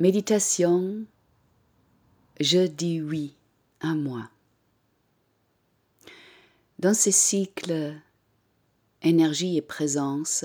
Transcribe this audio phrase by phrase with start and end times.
[0.00, 1.06] Méditation,
[2.38, 3.34] je dis oui
[3.80, 4.30] à moi.
[6.78, 7.96] Dans ces cycles
[9.02, 10.44] énergie et présence,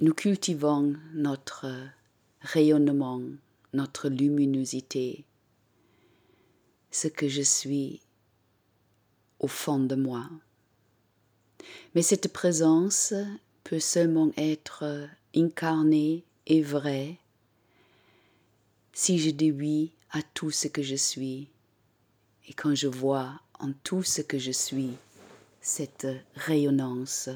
[0.00, 1.66] nous cultivons notre
[2.40, 3.20] rayonnement,
[3.74, 5.26] notre luminosité,
[6.90, 8.00] ce que je suis
[9.40, 10.26] au fond de moi.
[11.94, 13.12] Mais cette présence
[13.62, 17.16] peut seulement être incarnée et vraie
[18.92, 21.48] si je dis oui à tout ce que je suis
[22.48, 24.90] et quand je vois en tout ce que je suis
[25.60, 27.28] cette rayonnance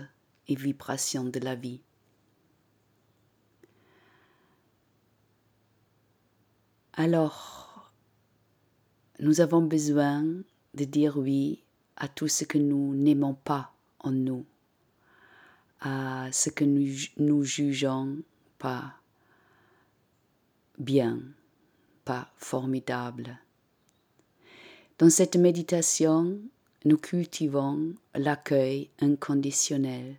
[0.48, 1.80] et vibration de la vie.
[6.94, 7.92] Alors,
[9.18, 10.24] nous avons besoin
[10.74, 11.62] de dire oui
[11.96, 14.44] à tout ce que nous n'aimons pas en nous,
[15.84, 18.16] à ce que nous, nous jugeons
[18.58, 18.94] pas
[20.78, 21.20] bien,
[22.04, 23.38] pas formidable.
[24.98, 26.40] Dans cette méditation,
[26.86, 30.16] nous cultivons l'accueil inconditionnel.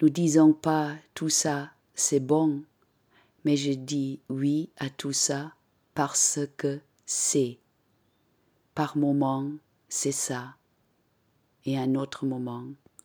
[0.00, 2.62] Nous disons pas tout ça, c'est bon,
[3.44, 5.52] mais je dis oui à tout ça
[5.94, 7.58] parce que c'est.
[8.74, 9.50] Par moment,
[9.88, 10.56] c'est ça,
[11.66, 12.64] et un autre moment,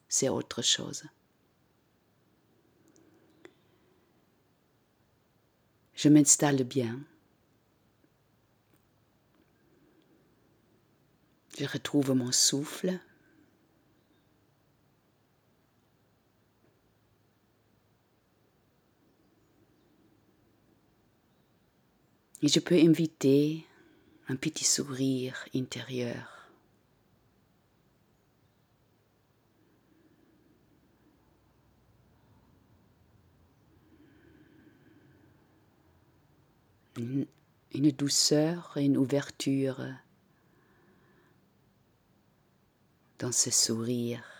[0.10, 1.04] c'est autre chose.
[5.94, 7.00] Je m'installe bien.
[11.58, 13.00] Je retrouve mon souffle.
[22.42, 23.68] Et je peux inviter
[24.30, 26.39] un petit sourire intérieur.
[37.00, 39.86] Une, douceur et une ouverture
[43.20, 44.39] dans ce sourire.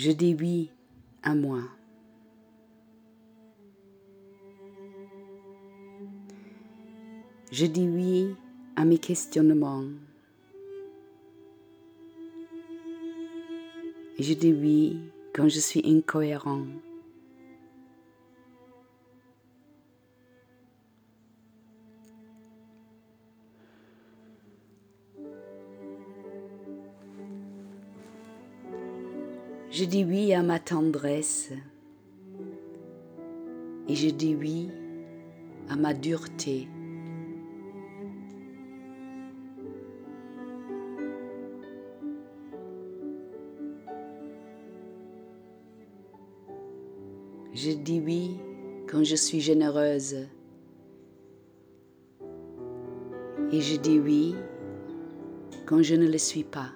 [0.00, 0.70] Je dis oui
[1.24, 1.58] à moi.
[7.50, 8.36] Je dis oui
[8.76, 9.82] à mes questionnements.
[14.20, 15.00] Je dis oui
[15.34, 16.62] quand je suis incohérent.
[29.78, 31.52] Je dis oui à ma tendresse
[33.86, 34.70] et je dis oui
[35.68, 36.66] à ma dureté.
[47.54, 48.36] Je dis oui
[48.88, 50.26] quand je suis généreuse
[53.52, 54.34] et je dis oui
[55.66, 56.72] quand je ne le suis pas.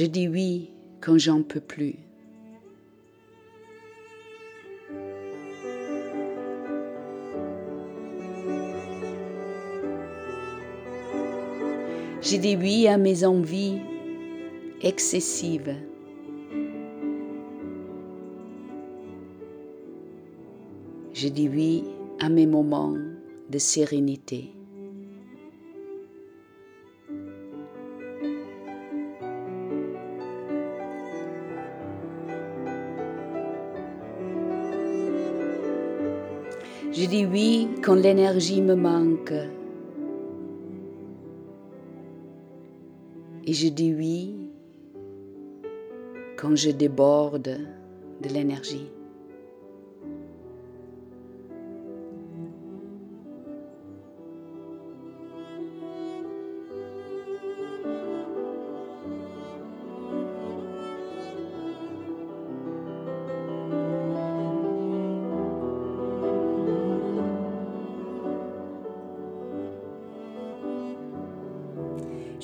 [0.00, 0.70] Je dis oui
[1.00, 1.96] quand j'en peux plus.
[12.22, 13.80] Je dis oui à mes envies
[14.82, 15.74] excessives.
[21.12, 21.82] Je dis oui
[22.20, 22.94] à mes moments
[23.50, 24.57] de sérénité.
[37.08, 39.32] Dis oui quand l'énergie me manque.
[43.46, 44.50] Et je dis oui
[46.36, 47.58] quand je déborde
[48.22, 48.90] de l'énergie.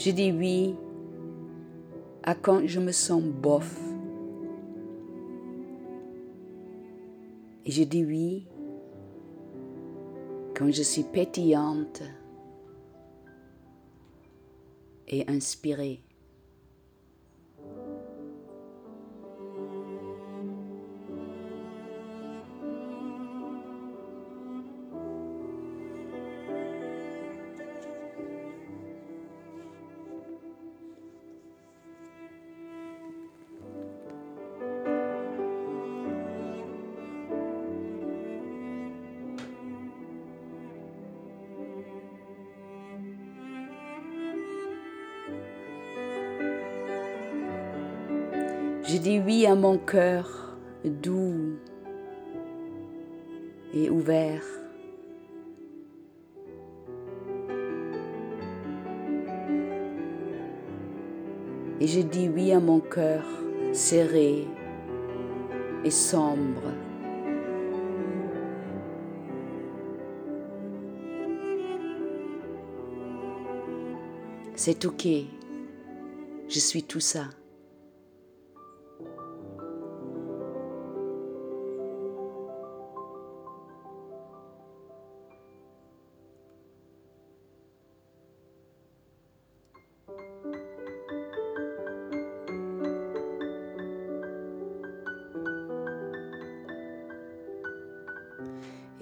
[0.05, 0.77] Je dis oui
[2.25, 3.81] à quand je me sens bof.
[7.65, 8.47] Et je dis oui
[10.55, 12.03] quand je suis pétillante
[15.09, 16.03] et inspirée.
[49.57, 51.57] Mon cœur doux
[53.73, 54.45] et ouvert.
[61.81, 63.25] Et je dis oui à mon cœur
[63.73, 64.47] serré
[65.85, 66.73] et sombre.
[74.55, 75.07] C'est ok,
[76.49, 77.25] je suis tout ça.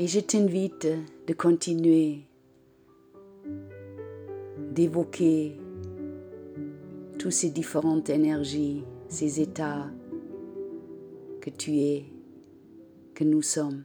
[0.02, 0.88] Et je t'invite
[1.28, 2.22] de continuer
[4.72, 5.56] d'évoquer
[7.20, 9.88] toutes ces différentes énergies, ces états
[11.40, 12.04] que tu es,
[13.14, 13.84] que nous sommes.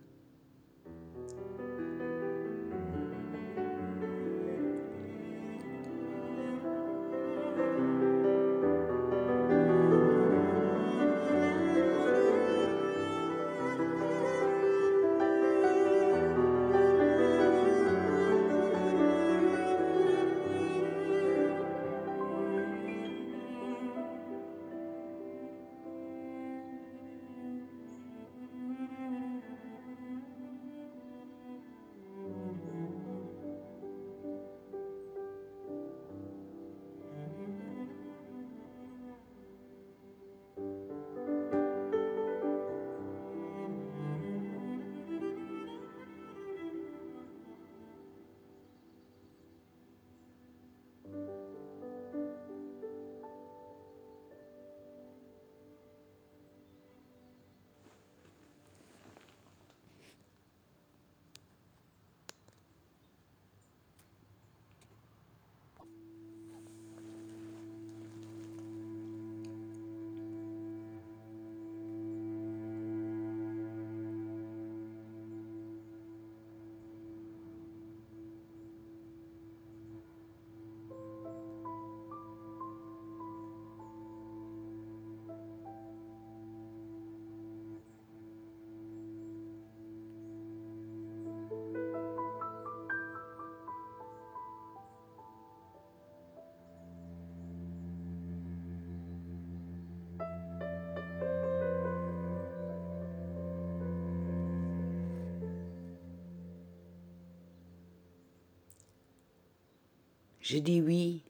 [110.49, 111.23] Je dis oui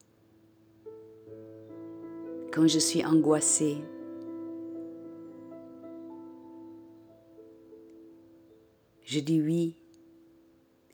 [2.54, 3.78] quand je suis angoissée.
[9.06, 9.76] Je dis oui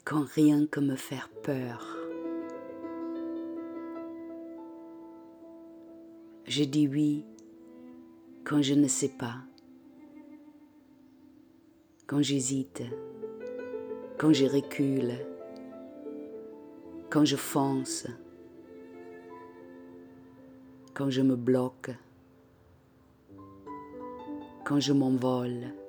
[0.06, 1.98] quand rien que me faire peur.
[6.46, 7.26] Je dis oui
[8.46, 9.36] quand je ne sais pas,
[12.08, 12.84] quand j'hésite,
[14.18, 15.12] quand je recule
[17.14, 18.08] quand je fonce,
[20.96, 21.92] quand je me bloque,
[24.64, 25.83] quand je m'envole.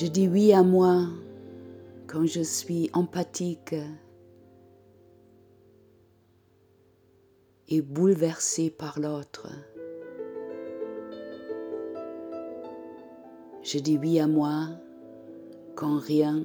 [0.00, 1.08] Je dis oui à moi
[2.06, 3.74] quand je suis empathique
[7.68, 9.48] et bouleversé par l'autre.
[13.62, 14.68] Je dis oui à moi
[15.74, 16.44] quand rien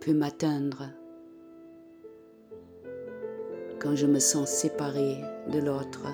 [0.00, 0.88] peut m'atteindre,
[3.80, 5.16] quand je me sens séparé
[5.52, 6.06] de l'autre.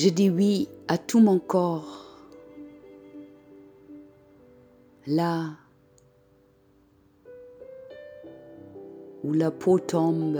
[0.00, 2.06] Je dis oui à tout mon corps.
[5.08, 5.56] Là
[9.24, 10.38] où la peau tombe,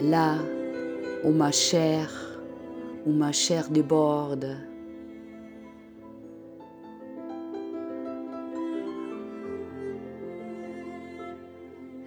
[0.00, 0.38] là
[1.24, 2.40] où ma chair,
[3.04, 4.56] où ma chair déborde.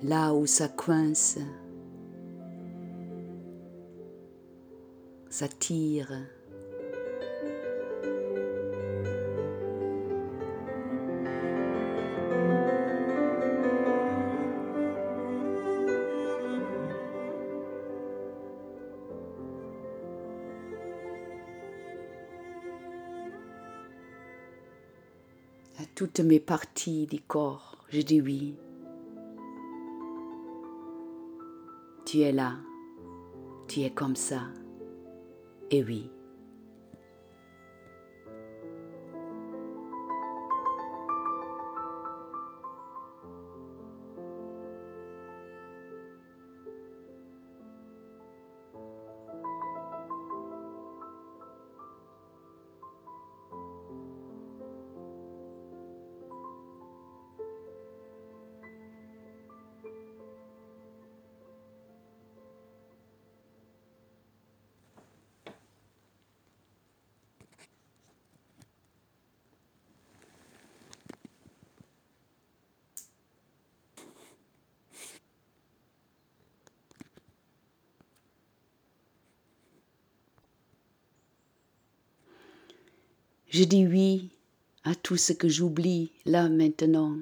[0.01, 1.37] Là où ça coince.
[25.79, 28.55] À toutes mes parties du corps, je dis oui.
[32.07, 32.55] Tu es là,
[33.67, 34.41] tu es comme ça.
[35.69, 36.09] Et oui.
[83.57, 84.29] Je dis oui
[84.83, 87.17] à tout ce que j'oublie là maintenant.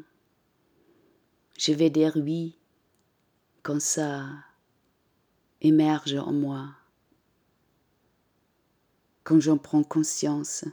[1.57, 2.57] Je vais dire oui
[3.63, 4.27] quand ça
[5.61, 6.75] émerge en moi,
[9.23, 10.65] quand j'en prends conscience.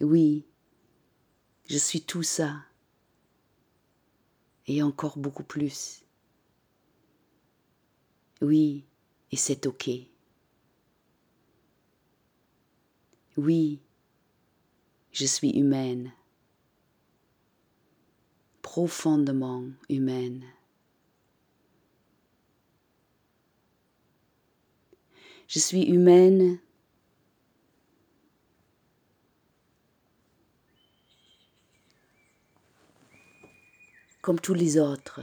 [0.00, 0.46] Oui,
[1.66, 2.62] je suis tout ça
[4.68, 6.04] et encore beaucoup plus.
[8.40, 8.84] Oui,
[9.32, 9.90] et c'est OK.
[13.42, 13.80] Oui,
[15.12, 16.12] je suis humaine,
[18.60, 20.44] profondément humaine.
[25.48, 26.58] Je suis humaine
[34.20, 35.22] comme tous les autres.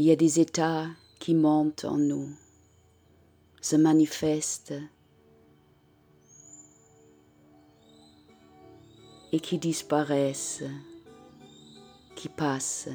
[0.00, 0.86] Il y a des états
[1.18, 2.28] qui montent en nous,
[3.60, 4.74] se manifestent
[9.32, 10.62] et qui disparaissent,
[12.14, 12.90] qui passent.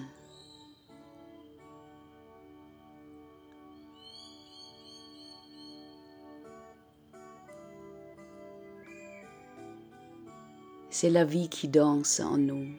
[10.90, 12.74] C'est la vie qui danse en nous,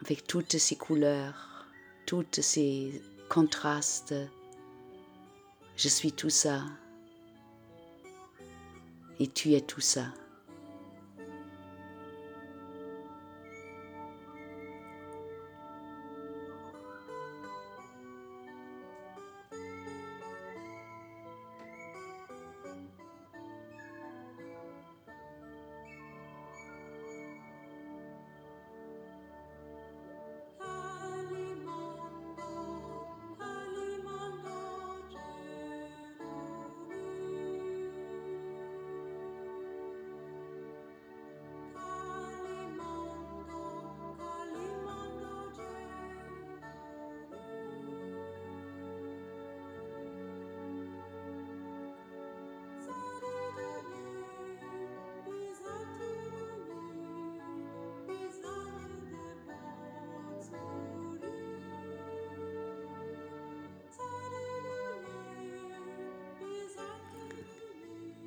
[0.00, 1.49] avec toutes ses couleurs
[2.10, 4.16] toutes ces contrastes.
[5.76, 6.64] Je suis tout ça.
[9.20, 10.06] Et tu es tout ça.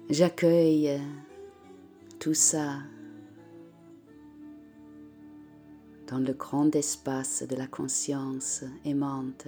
[0.09, 0.99] J'accueille
[2.19, 2.79] tout ça
[6.07, 9.47] dans le grand espace de la conscience aimante.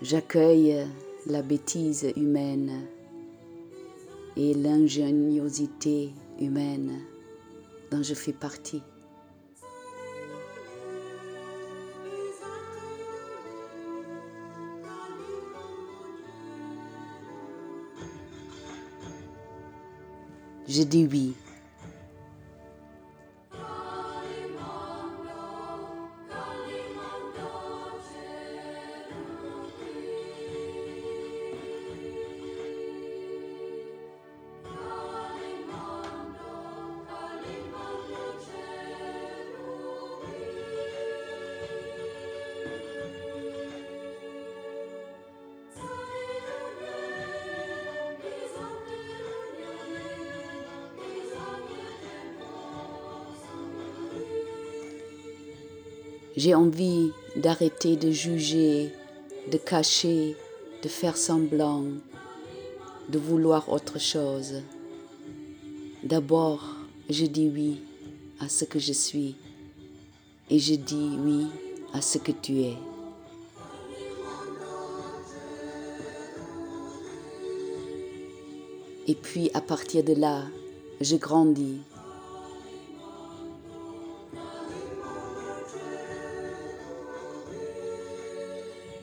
[0.00, 0.86] J'accueille
[1.26, 2.86] la bêtise humaine
[4.36, 7.00] et l'ingéniosité humaine
[7.90, 8.80] dont je fais partie.
[20.68, 21.34] Je dis oui.
[56.38, 58.92] J'ai envie d'arrêter de juger,
[59.50, 60.36] de cacher,
[60.84, 61.82] de faire semblant,
[63.08, 64.62] de vouloir autre chose.
[66.04, 66.76] D'abord,
[67.10, 67.80] je dis oui
[68.38, 69.34] à ce que je suis
[70.48, 71.46] et je dis oui
[71.92, 72.76] à ce que tu es.
[79.08, 80.44] Et puis à partir de là,
[81.00, 81.80] je grandis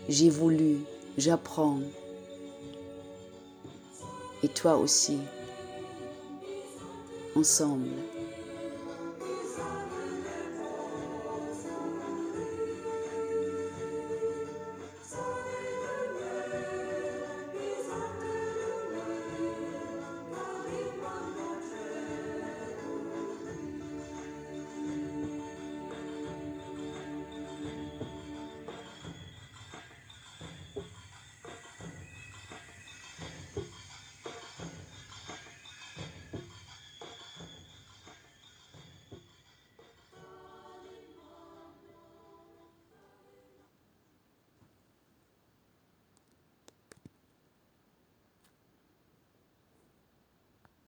[0.07, 0.79] J'évolue,
[1.17, 1.79] j'apprends.
[4.43, 5.17] Et toi aussi.
[7.35, 7.89] Ensemble.